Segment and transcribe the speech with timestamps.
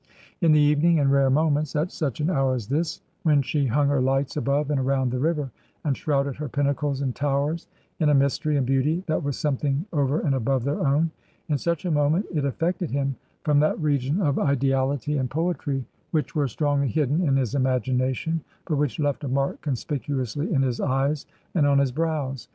[0.41, 3.87] In the evening, in rare moments, at such an hour as this, when she hung
[3.89, 5.51] her lights above and around the river,
[5.85, 7.67] and shrouded her pinnacles and towers
[7.99, 11.11] in a mystery and beauty that was something over and above their own—
[11.49, 16.33] in such a moment it affected him from that region of Ideality and Poetry which
[16.33, 21.27] were strongly hidden in his imagination, but which left a mark conspicuously in his eyes
[21.53, 22.47] and on his brows.